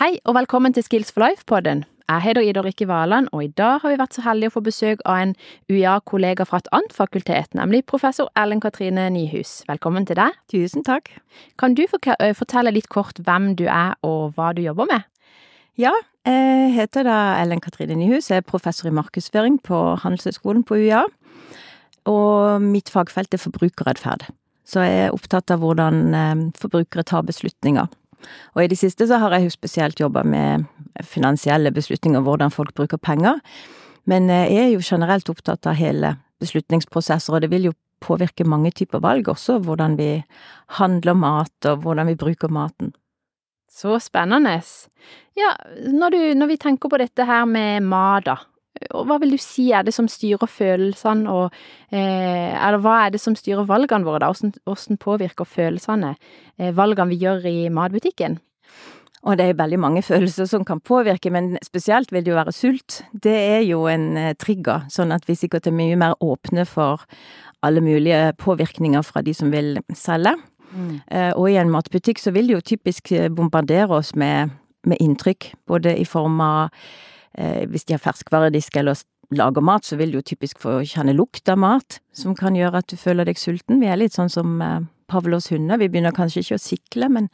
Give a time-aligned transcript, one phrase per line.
[0.00, 1.82] Hei og velkommen til Skills for life-podden.
[2.08, 4.62] Jeg heter Ida Rikke Valand, og i dag har vi vært så heldige å få
[4.64, 5.34] besøk av en
[5.68, 9.58] UiA-kollega fra et annet fakultet, nemlig professor Ellen Katrine Nyhus.
[9.68, 10.38] Velkommen til deg.
[10.48, 11.12] Tusen takk.
[11.60, 15.04] Kan du fortelle litt kort hvem du er og hva du jobber med?
[15.76, 15.92] Ja,
[16.24, 21.04] jeg heter da Ellen Katrine Nyhus, jeg er professor i markedsføring på Handelshøyskolen på UiA.
[22.08, 24.30] Og mitt fagfelt er forbrukeratferd.
[24.64, 27.92] Så jeg er opptatt av hvordan forbrukere tar beslutninger.
[28.54, 30.66] Og i det siste så har jeg jo spesielt jobba med
[31.06, 33.40] finansielle beslutninger, hvordan folk bruker penger.
[34.10, 38.72] Men jeg er jo generelt opptatt av hele beslutningsprosesser, og det vil jo påvirke mange
[38.72, 40.12] typer valg, også hvordan vi
[40.80, 42.94] handler mat, og hvordan vi bruker maten.
[43.70, 44.56] Så spennende.
[45.38, 45.54] Ja,
[45.92, 48.36] når, du, når vi tenker på dette her med mat, da.
[48.90, 51.50] Hva vil du si er det som styrer følelsene, og
[51.90, 54.30] eh, eller hva er det som styrer valgene våre, da?
[54.30, 58.38] Hvordan, hvordan påvirker følelsene eh, valgene vi gjør i matbutikken?
[59.28, 62.54] Og det er veldig mange følelser som kan påvirke, men spesielt vil det jo være
[62.56, 63.02] sult.
[63.12, 67.04] Det er jo en eh, trigger, sånn at vi sikkert er mye mer åpne for
[67.66, 70.38] alle mulige påvirkninger fra de som vil selge.
[70.70, 70.96] Mm.
[71.10, 74.54] Eh, og i en matbutikk så vil de jo typisk bombardere oss med,
[74.86, 76.88] med inntrykk, både i form av eh,
[77.30, 78.98] Hvis de har ferskvaredisk eller
[79.30, 82.82] lager mat, så vil du jo typisk få kjenne lukt av mat, som kan gjøre
[82.82, 83.80] at du føler deg sulten.
[83.82, 85.78] Vi er litt sånn som eh, Pavlos hunder.
[85.80, 87.28] Vi begynner kanskje ikke å sikle, men,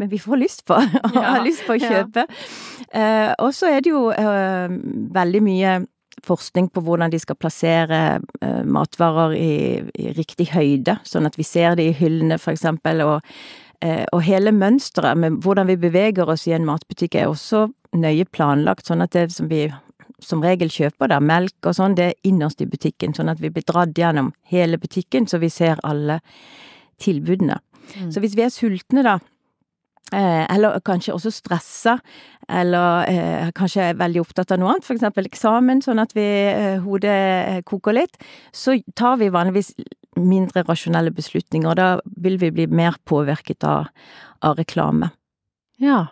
[0.00, 0.84] men vi får lyst på å
[1.16, 2.26] ja, ha lyst på å kjøpe.
[2.28, 3.00] Ja.
[3.00, 4.78] Eh, og så er det jo eh,
[5.18, 5.82] veldig mye
[6.24, 8.00] forskning på hvordan de skal plassere
[8.40, 9.54] eh, matvarer i,
[9.98, 13.02] i, riktig høyde, sånn at vi ser det i hyllene, for eksempel.
[13.04, 13.34] Og,
[13.84, 18.26] eh, og hele mønsteret med hvordan vi beveger oss i en matbutikk er også nøye
[18.30, 19.66] planlagt, sånn at det som vi
[20.22, 23.50] som regel kjøper da, melk og sånn, det er innerst i butikken, sånn at vi
[23.52, 26.20] blir dratt gjennom hele butikken, så vi ser alle
[27.02, 27.58] tilbudene.
[27.98, 28.10] Mm.
[28.14, 29.18] Så hvis vi er sultne, da,
[30.12, 31.98] eh, eller kanskje også stressa,
[32.48, 36.24] eller eh, kanskje er veldig opptatt av noe annet, for eksempel eksamen, sånn at vi,
[36.52, 38.18] eh, hodet eh, koker litt,
[38.52, 39.74] så tar vi vanligvis
[40.20, 41.88] mindre rasjonelle beslutninger, og da
[42.22, 43.90] vil vi bli mer påvirket av,
[44.46, 45.10] av reklame.
[45.82, 46.06] Ja.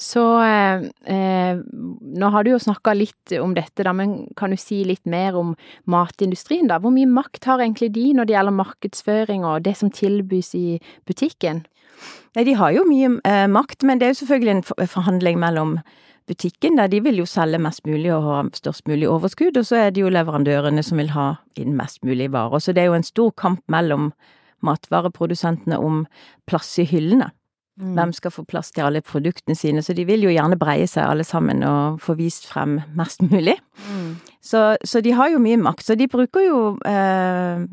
[0.00, 1.58] Så eh, eh,
[2.18, 5.38] nå har du jo snakka litt om dette, da, men kan du si litt mer
[5.38, 5.54] om
[5.90, 6.80] matindustrien, da?
[6.82, 10.80] Hvor mye makt har egentlig de når det gjelder markedsføring og det som tilbys i
[11.06, 11.62] butikken?
[12.34, 15.78] Nei, de har jo mye eh, makt, men det er jo selvfølgelig en forhandling mellom
[16.26, 19.84] butikken, der de vil jo selge mest mulig og ha størst mulig overskudd, og så
[19.84, 22.58] er det jo leverandørene som vil ha inn mest mulig varer.
[22.58, 24.10] Så det er jo en stor kamp mellom
[24.64, 26.04] matvareprodusentene om
[26.48, 27.30] plass i hyllene.
[27.74, 27.96] Mm.
[27.96, 31.08] Hvem skal få plass til alle produktene sine, så de vil jo gjerne breie seg
[31.08, 33.56] alle sammen og få vist frem mest mulig.
[33.88, 34.12] Mm.
[34.44, 37.64] Så, så, de har jo mye makt, så de bruker jo eh,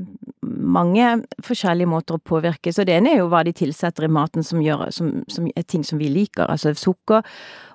[0.41, 1.11] mange
[1.45, 2.73] forskjellige måter å påvirke.
[2.73, 5.67] Så det ene er jo hva de tilsetter i maten som, gjør, som, som er
[5.69, 6.47] ting som vi liker.
[6.49, 7.21] Altså sukker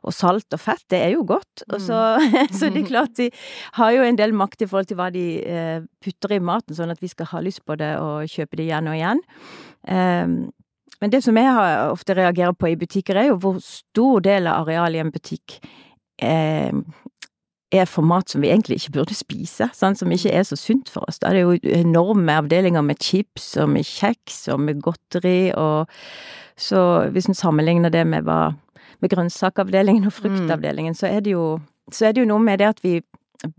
[0.03, 1.63] og salt og fett, det er jo godt.
[1.69, 2.51] Og så, mm.
[2.59, 3.31] så det er klart de
[3.79, 6.91] har jo en del makt i forhold til hva de eh, putter i maten, sånn
[6.91, 9.27] at vi skal ha lyst på det og kjøpe det igjen og igjen.
[9.87, 10.39] Um,
[11.01, 14.65] men det som jeg ofte reagerer på i butikker, er jo hvor stor del av
[14.65, 15.59] arealet i en butikk
[16.23, 16.73] eh,
[17.75, 20.91] er for mat som vi egentlig ikke burde spise, sånn, som ikke er så sunt
[20.93, 21.19] for oss.
[21.21, 25.91] Da er det jo enorme avdelinger med chips og med kjeks og med godteri og
[26.57, 28.55] Så hvis en sammenligner det med hva
[29.05, 30.17] med grønnsakavdelingen og mm.
[30.17, 30.97] fruktavdelingen, mm.
[30.97, 31.59] så er det jo
[31.93, 33.03] så er det jo noe med det at vi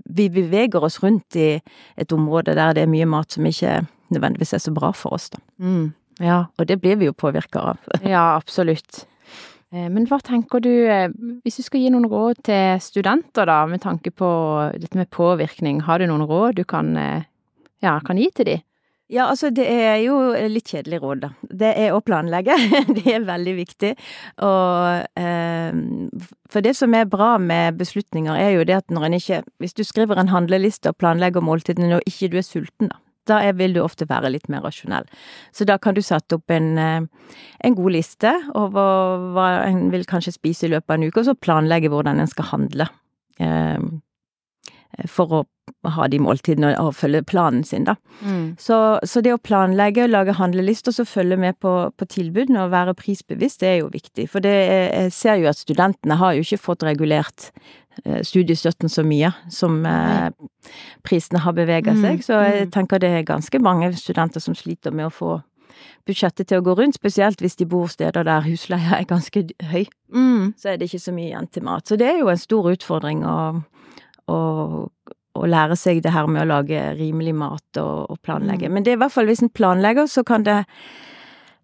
[0.09, 1.59] vi beveger oss rundt i
[1.97, 5.29] et område der det er mye mat som ikke nødvendigvis er så bra for oss,
[5.29, 5.37] da.
[5.59, 5.93] Mm.
[6.23, 6.47] Ja.
[6.57, 7.81] Og det blir vi jo påvirka av.
[8.01, 9.05] ja, absolutt.
[9.73, 11.09] Eh, men hva tenker du, eh,
[11.45, 14.29] hvis du skal gi noen råd til studenter da, med tanke på
[14.77, 17.27] dette med påvirkning, har du noen råd du kan, eh,
[17.83, 18.57] ja, kan gi til de?
[19.07, 20.17] Ja, altså det er jo
[20.51, 21.29] litt kjedelig råd, da.
[21.61, 22.57] Det er å planlegge.
[22.97, 23.93] det er veldig viktig.
[24.43, 25.77] Og eh,
[26.51, 29.77] For det som er bra med beslutninger, er jo det at når en ikke Hvis
[29.79, 33.75] du skriver en handleliste og planlegger måltidene og ikke du er sulten, da da vil
[33.75, 35.07] du ofte være litt mer rasjonell.
[35.55, 37.01] Så da kan du sette opp en, eh,
[37.67, 41.29] en god liste over hva en vil kanskje spise i løpet av en uke, og
[41.29, 42.89] så planlegge hvordan en skal handle.
[43.39, 43.77] Eh,
[45.05, 45.45] for å
[45.87, 47.95] ha de måltidene og følge planen sin, da.
[48.21, 48.55] Mm.
[48.59, 52.95] Så, så, det å planlegge, lage handlelister, så følge med på, på tilbudene og være
[52.97, 54.27] prisbevisst, det er jo viktig.
[54.31, 57.51] For det, jeg ser jo at studentene har jo ikke fått regulert
[58.05, 60.29] Eh, studiestøtten så mye som eh,
[61.07, 62.25] prisene har bevega mm, seg.
[62.25, 62.73] Så jeg mm.
[62.75, 65.37] tenker det er ganske mange studenter som sliter med å få
[66.07, 69.87] budsjettet til å gå rundt, spesielt hvis de bor steder der husleia er ganske høy.
[70.13, 70.53] Mm.
[70.57, 71.87] Så er det ikke så mye igjen til mat.
[71.87, 73.37] Så det er jo en stor utfordring å,
[74.31, 74.37] å,
[75.41, 78.69] å lære seg det her med å lage rimelig mat og, og planlegge.
[78.69, 78.77] Mm.
[78.77, 80.63] Men det er i hvert fall hvis en planlegger, så kan det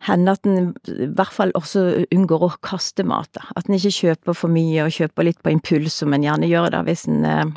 [0.04, 3.32] hende at en i hvert fall også unngår å kaste mat.
[3.38, 3.46] da.
[3.56, 6.72] At en ikke kjøper for mye, og kjøper litt på impuls, som en gjerne gjør
[6.74, 7.54] da hvis en eh,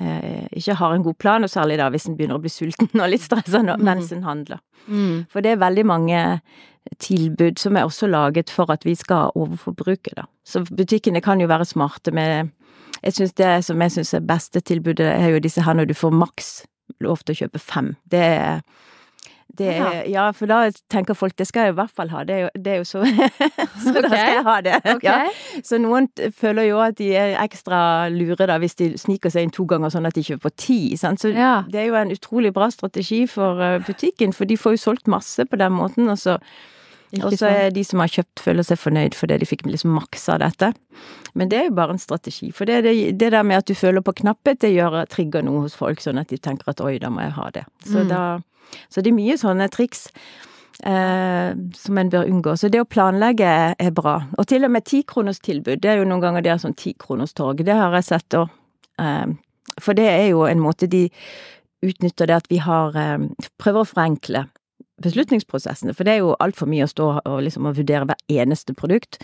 [0.00, 2.92] eh, ikke har en god plan, og særlig da hvis en begynner å bli sulten
[2.96, 4.62] og litt stressa mens en handler.
[4.86, 5.26] Mm.
[5.32, 6.22] For det er veldig mange
[7.02, 10.26] tilbud som er også laget for at vi skal overforbruke, da.
[10.42, 12.50] Så butikkene kan jo være smarte med
[13.02, 15.94] Jeg syns det som jeg syns er beste tilbudet, er jo disse her når du
[15.98, 16.52] får maks
[17.02, 17.94] lov til å kjøpe fem.
[18.10, 18.60] Det er
[19.52, 22.32] det er, ja, for da tenker folk det skal jeg i hvert fall ha, det
[22.34, 23.02] er jo, det er jo så
[23.84, 24.78] Så da skal jeg ha det.
[24.94, 25.26] Okay.
[25.28, 25.60] Ja.
[25.60, 26.08] Så noen
[26.38, 29.92] føler jo at de er ekstra lure da, hvis de sniker seg inn to ganger
[29.92, 30.96] sånn at de kjøper ti.
[30.96, 31.20] Sant?
[31.20, 31.66] Så Ja.
[31.68, 35.10] det er jo en utrolig bra strategi for eh, butikken, for de får jo solgt
[35.12, 36.08] masse på den måten.
[36.08, 36.81] Og så Ikke
[37.20, 40.28] og så er de som har kjøpt, føler seg fornøyd fordi de fikk liksom maks
[40.32, 40.72] av dette.
[41.34, 42.50] Men det er jo bare en strategi.
[42.52, 45.66] For det, det, det der med at du føler på knapphet, det gjør trigger noe
[45.66, 47.64] hos folk, sånn at de tenker at oi, da må jeg ha det.
[47.84, 48.08] Så, Mm.
[48.08, 48.22] da,
[48.88, 50.08] så det er mye sånne triks.
[50.82, 52.56] Eh, som en bør unngå.
[52.58, 54.16] Så det å planlegge er bra.
[54.38, 57.60] Og til og med tikronerstilbud, det er jo noen ganger det er sånn tikronerstorg.
[57.64, 58.48] Det har jeg sett òg.
[58.98, 59.26] eh,
[59.80, 61.08] For det er jo en måte de
[61.82, 63.18] utnytter det at vi har eh,
[63.58, 64.46] Prøver å forenkle
[65.02, 68.74] beslutningsprosessene, for det er jo altfor mye å stå og liksom og vurdere hver eneste
[68.78, 69.20] produkt.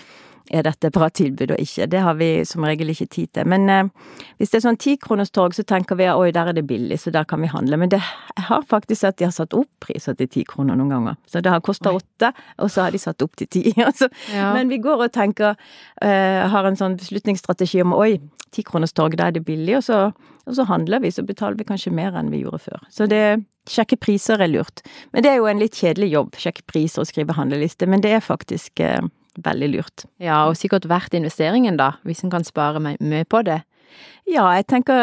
[0.50, 1.86] Er dette et bra tilbud og ikke?
[1.92, 3.48] Det har vi som regel ikke tid til.
[3.52, 3.90] Men eh,
[4.38, 7.12] hvis det er sånn tikronerstorg, så tenker vi at oi, der er det billig, så
[7.14, 7.76] der kan vi handle.
[7.80, 8.00] Men det,
[8.48, 11.18] har faktisk sett de har satt opp priser til ti kroner noen ganger.
[11.28, 13.64] Så det har kosta åtte, og så har de satt opp til ti.
[13.88, 14.52] Altså, Ja.
[14.52, 15.56] Men vi går og tenker,
[16.02, 18.18] eh, har en sånn beslutningsstrategi om oi,
[18.52, 20.00] tikronerstorg, da er det billig, og så,
[20.46, 22.84] og så handler vi, så betaler vi kanskje mer enn vi gjorde før.
[22.92, 23.22] Så det
[23.68, 24.80] Sjekke priser er lurt.
[25.12, 28.14] Men det er jo en litt kjedelig jobb, sjekke priser og skrive handleliste, men det
[28.16, 29.02] er faktisk eh,
[29.44, 30.06] veldig lurt.
[30.20, 33.62] ja, og sikkert verdt investeringen, da, hvis en kan spare mye på det.
[34.29, 34.99] Ja, jeg tenker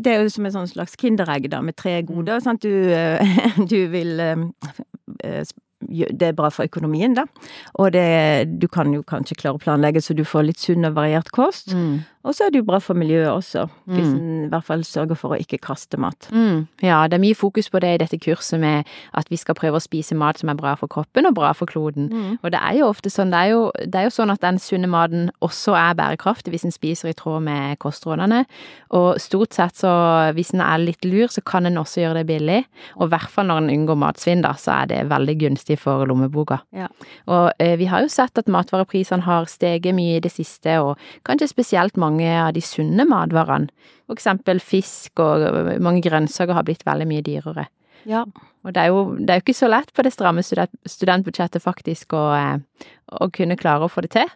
[0.00, 2.40] det er jo som et sånn slags kinderegg da, med tre goder.
[2.44, 2.64] Sant?
[2.64, 4.46] Du, eh, du vil eh,
[5.24, 5.44] eh,
[5.84, 7.26] Det er bra for økonomien, da.
[7.74, 10.96] Og det, du kan jo kanskje klare å planlegge så du får litt sunn og
[10.96, 11.74] variert kost.
[11.76, 12.00] Mm.
[12.24, 14.16] Og så er det jo bra for miljøet også, hvis Mm.
[14.16, 16.28] en i hvert fall sørger for å ikke kaste mat.
[16.32, 16.66] Mm.
[16.82, 19.76] Ja, det er mye fokus på det i dette kurset med at vi skal prøve
[19.76, 22.08] å spise mat som er bra for kroppen og bra for kloden.
[22.10, 22.38] Mm.
[22.42, 24.58] Og det er jo ofte sånn, det er jo, det er jo sånn at den
[24.58, 28.44] sunne maten også er bærekraftig hvis en spiser i tråd med kostrådene.
[28.90, 32.26] Og stort sett så, hvis en er litt lur, så kan en også gjøre det
[32.26, 32.64] billig.
[32.96, 36.06] Og i hvert fall når en unngår matsvinn, da, så er det veldig gunstig for
[36.06, 36.60] lommeboka.
[36.72, 36.88] Ja.
[37.28, 40.96] Og eh, vi har jo sett at matvareprisene har steget mye i det siste, og
[41.28, 43.70] kanskje spesielt mange av de sunne matvarene.
[44.04, 45.44] For eksempel fisk og
[45.82, 47.66] mange grønnsaker har blitt veldig mye dyrere.
[48.06, 48.24] Ja.
[48.64, 50.40] Og det er jo, det er jo ikke så lett på det stramme
[50.88, 52.86] studentbudsjettet faktisk å, eh,
[53.20, 54.30] å kunne klare å få det til.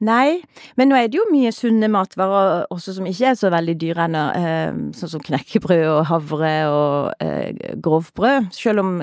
[0.00, 0.40] Nei,
[0.80, 4.06] men nå er det jo mye sunne matvarer også som ikke er så veldig dyre
[4.08, 4.22] ennå.
[4.34, 7.52] Eh, sånn som knekkebrød og havre og eh,
[7.84, 8.48] grovbrød.
[8.56, 8.96] Selv om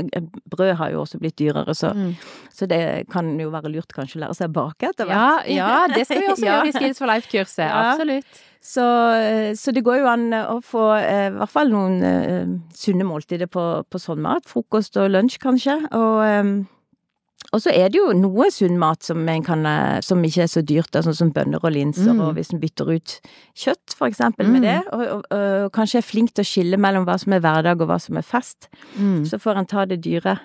[0.49, 2.15] brød har jo også blitt dyrere, så, Mm.
[2.51, 5.55] så det kan jo være lurt kanskje å lære seg å bake etter Ja, hvert.
[5.55, 6.57] ja, det skal vi også Ja.
[6.63, 7.67] gjøre i Skills for life-kurset.
[7.69, 7.93] Ja.
[7.93, 8.43] Absolutt.
[8.61, 8.83] Så,
[9.15, 13.05] eh, så det går jo an å få eh, i hvert fall noen eh, sunne
[13.07, 14.43] måltider på, på sånn mat.
[14.49, 15.77] Frokost og lunsj, kanskje.
[15.95, 16.49] Og, eh,
[17.53, 20.63] og så er det jo noe sunn mat som, kan, eh, som ikke er så
[20.67, 22.19] dyrt, da, sånn som bønner og linser, Mm.
[22.25, 23.13] og hvis en bytter ut
[23.55, 24.67] kjøtt, for eksempel, med Mm.
[24.67, 27.79] det, og, og, og kanskje er flink til å skille mellom hva som er hverdag
[27.81, 28.67] og hva som er fest,
[28.99, 29.23] Mm.
[29.25, 30.39] så får en ta det dyre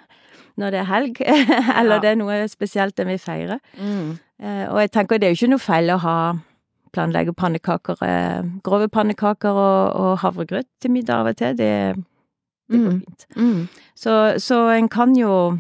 [0.59, 1.21] når det er helg,
[1.81, 1.99] eller Ja.
[2.01, 3.59] det er noe spesielt en vil feire.
[3.81, 4.19] Mm.
[4.39, 6.35] Eh, Og jeg tenker det er jo ikke noe feil å ha
[6.93, 11.57] planlegge pannekaker, eh, grove pannekaker og, og havregrøt til middag av og til.
[11.59, 11.73] Det,
[12.71, 13.01] det går Mm.
[13.05, 13.27] fint.
[13.37, 13.69] Mm.
[13.95, 15.59] Så, så en kan jo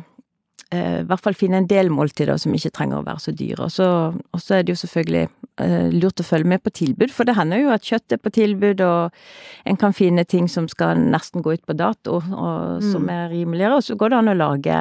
[0.72, 3.66] eh, i hvert fall finne en del måltider som ikke trenger å være så dyre.
[3.66, 5.26] Og så, er det jo selvfølgelig
[5.60, 8.32] eh, lurt å følge med på tilbud, for det hender jo at kjøtt er på
[8.32, 9.10] tilbud, og
[9.68, 13.10] en kan finne ting som skal nesten gå ut på dato, og som Mm.
[13.18, 14.80] er rimeligere, og så går det an å lage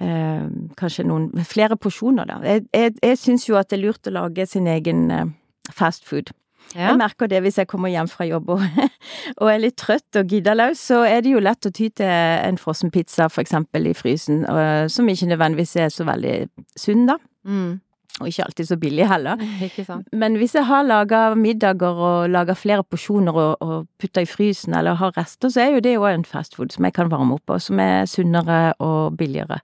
[0.00, 2.38] kanskje noen flere porsjoner, da.
[2.46, 5.26] Jeg, jeg, jeg syns jo at det er lurt å lage sin egen eh,
[5.72, 6.32] fast food.
[6.72, 6.88] Ja.
[6.88, 8.62] Jeg merker det hvis jeg kommer hjem fra jobb og,
[9.40, 12.08] og er litt trøtt og gidder løs, så er det jo lett å ty til
[12.08, 16.36] en frossen pizza, for eksempel, i frysen, og, som ikke nødvendigvis er så veldig
[16.78, 17.18] sunn, da.
[17.44, 17.80] Mm.
[18.20, 19.40] Og ikke alltid så billig heller.
[20.22, 24.76] Men hvis jeg har laga middager og laga flere porsjoner og, og putta i frysen,
[24.76, 27.50] eller har rester, så er jo det jo en fastfood som jeg kan varme opp,
[27.50, 29.62] og som er sunnere og billigere.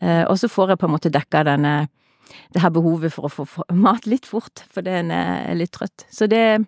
[0.00, 1.74] Eh, og så får jeg på en måte dekka denne
[2.54, 6.06] det her behovet for å få mat litt fort, fordi en er litt trøtt.
[6.10, 6.64] Så det,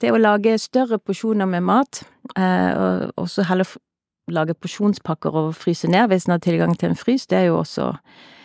[0.00, 2.02] det å lage større porsjoner med mat,
[2.36, 3.68] eh, og, også heller
[4.32, 7.58] lage porsjonspakker og fryse ned hvis en har tilgang til en frys, det er jo
[7.60, 7.90] også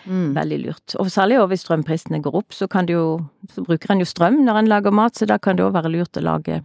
[0.06, 0.34] Mm.
[0.36, 0.96] veldig lurt.
[1.02, 3.08] Og særlig også hvis strømprisene går opp, så kan du jo
[3.50, 5.90] Så bruker en jo strøm når en lager mat, så da kan det òg være
[5.90, 6.62] lurt å lage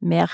[0.00, 0.30] mer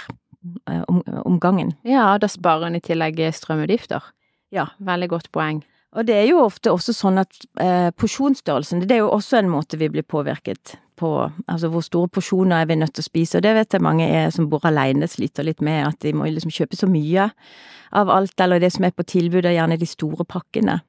[0.68, 1.74] eh, om, om gangen.
[1.84, 4.02] Ja, da sparer en i tillegg strømutgifter.
[4.50, 4.68] Ja.
[4.78, 5.62] Veldig godt poeng.
[5.94, 9.52] Og det er jo ofte også sånn at eh, porsjonsstørrelsen, det er jo også en
[9.52, 11.10] måte vi blir påvirket på.
[11.50, 14.08] Altså hvor store porsjoner er vi nødt til å spise, og det vet jeg mange
[14.08, 17.30] er, som bor alene sliter litt med, at de må liksom kjøpe så mye
[17.94, 20.80] av alt, eller det som er på tilbud, er gjerne de store pakkene.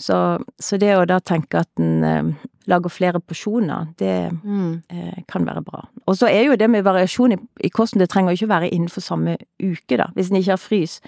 [0.00, 0.16] Så,
[0.60, 4.82] så det å da tenke at en eh, lager flere porsjoner, det Mm.
[4.90, 5.80] eh, kan være bra.
[6.06, 8.70] Og så er jo det med variasjon i, i kosten, det trenger jo ikke være
[8.70, 10.06] innenfor samme uke, da.
[10.14, 11.00] Hvis en ikke har frys,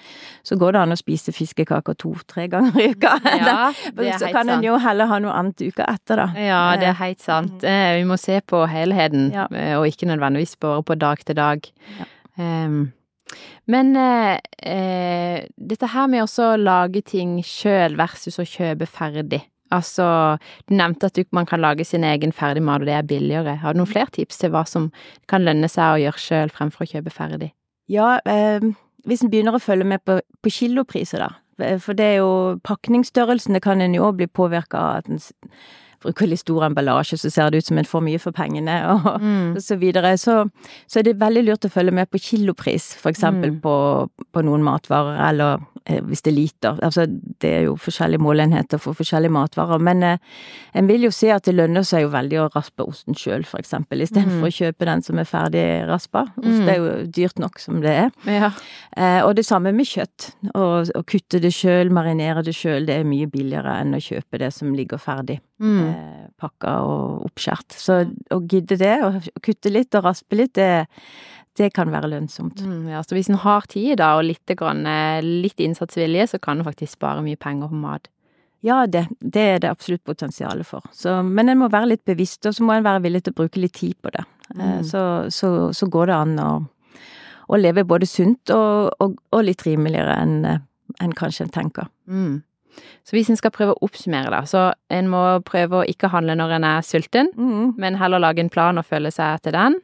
[0.43, 3.13] så går det an å spise fiskekaker to-tre ganger i uka.
[3.39, 6.27] Ja, det er så kan en jo heller ha noe annet uka etter, da.
[6.35, 7.63] Ja, det er helt sant.
[7.63, 9.47] Eh, Vi må se på helheten, Ja.
[9.51, 11.71] eh, og ikke nødvendigvis bare på dag til dag.
[11.99, 12.05] Ja.
[12.37, 12.91] Um,
[13.67, 19.41] men eh, eh, dette her med å lage ting sjøl versus å kjøpe ferdig.
[19.73, 20.05] Altså,
[20.69, 23.55] du nevnte at du, man kan lage sin egen ferdigmat, og det er billigere.
[23.63, 24.91] Har du noen flere tips til hva som
[25.31, 27.49] kan lønne seg å gjøre sjøl fremfor å kjøpe ferdig?
[27.91, 28.61] Ja, eh,
[29.05, 31.31] hvis en begynner å følge med på, på kilopriser, da.
[31.63, 35.09] Eh, For det er jo pakningsstørrelsen, det kan en jo òg bli påvirka av at
[35.09, 35.21] en
[36.01, 39.21] bruker litt stor emballasje, så ser det ut som en får mye for pengene, og,
[39.21, 39.55] Mm.
[39.55, 40.17] og så videre.
[40.17, 40.49] Så,
[40.87, 43.61] så er det veldig lurt å følge med på kilopris, for eksempel Mm.
[43.61, 46.79] på, på noen matvarer, eller eh, hvis det er liter.
[46.81, 47.05] Altså,
[47.39, 50.17] det er jo forskjellige målenheter for forskjellige matvarer, men eh,
[50.73, 53.59] en vil jo se at det lønner seg jo veldig å raspe osten sjøl, for
[53.61, 54.47] eksempel, istedenfor Mm.
[54.49, 56.25] å kjøpe den som er ferdig raspa.
[56.37, 56.69] Ost Mm.
[56.69, 58.11] er jo dyrt nok som det er.
[58.25, 58.51] Ja.
[58.97, 60.31] Eh, og det samme med kjøtt.
[60.55, 64.39] Å å kutte det sjøl, marinere det sjøl, det er mye billigere enn å kjøpe
[64.39, 65.94] det som ligger ferdig Mm.
[65.95, 67.75] Eh, pakka og oppskjært.
[67.79, 68.01] Så
[68.35, 70.85] å gidde det, og kutte litt og raspe litt, det,
[71.57, 72.61] det kan være lønnsomt.
[72.65, 76.41] Mm, ja, så hvis en har tid da, og litt, grann, eh, litt innsatsvilje, så
[76.43, 78.11] kan en faktisk spare mye penger på mat.
[78.65, 80.81] Ja, det, det er det absolutt potensialet for.
[80.95, 83.39] Så, men en må være litt bevisst, og så må en være villig til å
[83.43, 84.25] bruke litt tid på det.
[84.25, 84.83] Eh, Mm.
[84.85, 85.01] så,
[85.33, 86.49] så, så går det an å,
[87.49, 90.35] å leve både sunt og, og, og litt rimeligere enn
[91.01, 91.87] en kanskje en tenker.
[92.05, 92.43] Mm.
[93.05, 96.35] Så hvis en skal prøve å oppsummere, da, så en må prøve å ikke handle
[96.39, 97.75] når en er sulten, Mm.
[97.77, 99.75] men heller lage en plan og følge seg etter den,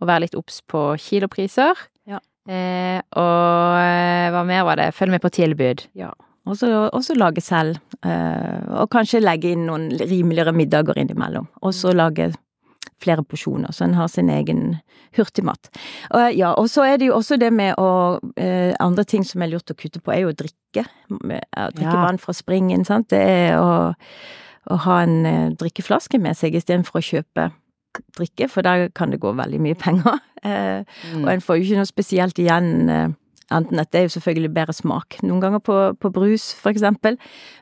[0.00, 1.76] og være litt obs på kilopriser.
[2.08, 2.18] Ja.
[2.48, 4.94] Eh, og eh, hva mer var det?
[4.96, 5.86] Følg med på tilbud.
[5.94, 6.10] Ja.
[6.46, 11.46] og så lage selv, eh, og kanskje legge inn noen rimeligere middager innimellom.
[11.62, 12.32] Og så lage
[13.00, 14.76] flere porsjoner, så en har sin egen
[15.16, 15.70] hurtigmat.
[16.14, 19.42] Og, ja, og så er det jo også det med å eh, Andre ting som
[19.42, 20.84] er lurt å kutte på, er jo å drikke.
[21.10, 22.02] Å drikke Ja.
[22.04, 23.08] vann fra springen, sant.
[23.10, 23.94] Det er å,
[24.70, 27.48] å ha en eh, drikkeflaske med seg istedenfor å kjøpe
[28.16, 30.20] drikke, for der kan det gå veldig mye penger.
[30.40, 31.24] Eh, Mm.
[31.26, 32.88] og en får jo ikke noe spesielt igjen,
[33.50, 36.70] annet enn at det er jo selvfølgelig bedre smak noen ganger på, på brus, for
[36.70, 37.18] eksempel.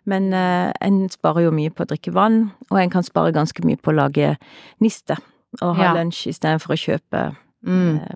[0.07, 3.64] Men eh, en sparer jo mye på å drikke vann, og en kan spare ganske
[3.64, 4.37] mye på å lage
[4.85, 5.16] niste.
[5.62, 5.92] Og ha Ja.
[5.97, 7.97] lunsj istedenfor å kjøpe Mm.
[7.99, 8.14] eh,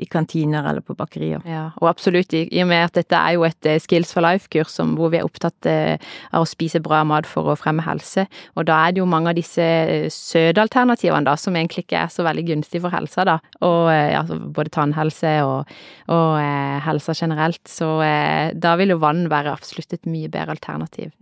[0.00, 1.42] i kantiner eller på bakerier.
[1.48, 4.78] Ja, og absolutt, i, og med at dette er jo et eh, Skills for life-kurs
[4.96, 8.66] hvor vi er opptatt eh, av å spise bra mat for å fremme helse, og
[8.70, 12.12] da er det jo mange av disse sødealternativene søte alternativene da, som egentlig ikke er
[12.12, 15.70] så veldig gunstige for helsa da, og eh, altså, både tannhelse og,
[16.12, 20.56] og eh, helsa generelt, så eh, da vil jo vann være absolutt et mye bedre
[20.56, 21.12] alternativ.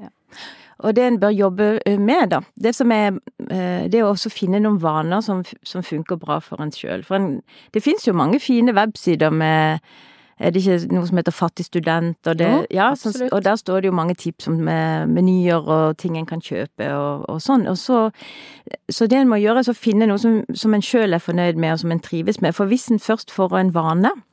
[0.80, 3.18] Og det en bør jobbe eh, med, da, det som er
[3.50, 7.04] eh, Det å også finne noen vaner som, som funker bra for en sjøl.
[7.04, 7.40] For en,
[7.74, 9.80] det fins jo mange fine websider med
[10.40, 12.16] er det ikke noe som heter Fattig student?
[12.26, 15.98] Og, det, Jo, ja, så, og der står det jo mange tips med menyer og
[16.00, 17.66] ting en kan kjøpe og, og sånn.
[17.68, 18.06] Og så,
[18.88, 21.60] så det en må gjøre, er å finne noe som, som en sjøl er fornøyd
[21.60, 22.56] med og som en trives med.
[22.56, 24.24] For hvis en først får en vane eh,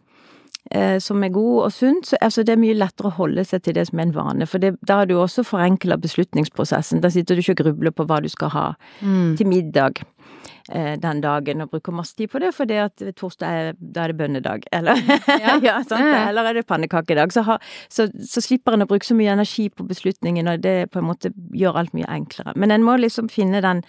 [0.99, 3.73] som er god og sunn, så altså, det er mye lettere å holde seg til
[3.77, 4.45] det som er en vane.
[4.47, 7.01] For det, da har du også forenkla beslutningsprosessen.
[7.01, 8.65] Da sitter du ikke og grubler på hva du skal ha
[9.01, 9.35] Mm.
[9.37, 10.01] til middag
[10.71, 14.11] eh, den dagen, og bruker masse tid på det, fordi at torsdag er, da er
[14.11, 14.95] det bønnedag, eller
[15.45, 15.55] Ja.
[15.69, 16.01] ja, sant?
[16.03, 16.27] Ja.
[16.29, 17.31] eller er det pannekakedag.
[17.31, 17.57] Så, ha,
[17.87, 21.07] så, så slipper en å bruke så mye energi på beslutningen, og det på en
[21.07, 22.53] måte gjør alt mye enklere.
[22.59, 23.83] Men en må liksom finne den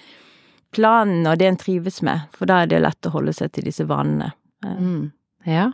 [0.77, 3.65] planen og det en trives med, for da er det lett å holde seg til
[3.71, 4.33] disse vanene.
[4.65, 5.11] Eh, Mm.
[5.47, 5.71] Ja.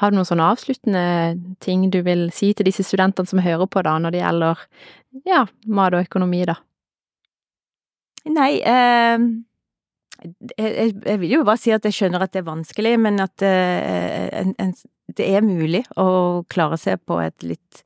[0.00, 1.04] Har du noen sånne avsluttende
[1.64, 4.64] ting du vil si til disse studentene som hører på da, når det gjelder
[5.28, 6.56] ja, mat og økonomi, da?
[8.32, 9.18] Nei, eh,
[10.56, 13.42] jeg, jeg- vil jo bare si at jeg skjønner at det er vanskelig, men at
[13.42, 14.74] eh, en, en,
[15.16, 17.82] det er mulig å klare seg på et litt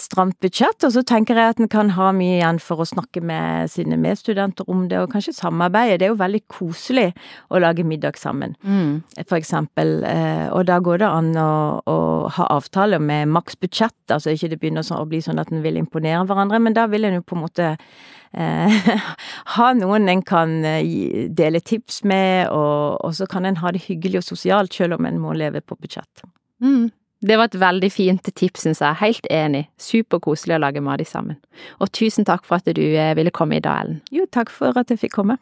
[0.00, 0.84] stramt budsjett.
[0.86, 3.98] Og så tenker jeg at en kan ha mye igjen for å snakke med sine
[4.00, 5.98] medstudenter om det, og kanskje samarbeide.
[6.00, 7.08] Det er jo veldig koselig
[7.50, 9.02] å lage middag sammen Mm.
[9.26, 13.94] for eksempel, eh, og da går det an å, å ha avtaler med maks budsjett,
[14.10, 17.04] altså ikke det begynner å bli sånn at en vil imponere hverandre, men da vil
[17.04, 17.68] en jo på en måte
[18.32, 19.02] eh,
[19.56, 23.86] ha noen en kan eh, dele tips med, og, og så kan en ha det
[23.86, 26.24] hyggelig og sosialt, selv om en må leve på budsjett.
[26.62, 26.90] Mm.
[27.20, 28.98] Det var et veldig fint tips, syns jeg.
[29.00, 29.64] Helt enig.
[29.80, 31.40] Superkoselig å lage mat sammen.
[31.80, 34.02] Og tusen takk for at du eh, ville komme i dag, Ellen.
[34.12, 35.40] Jo, takk for at jeg fikk komme.